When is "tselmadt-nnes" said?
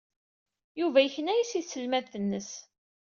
1.63-2.49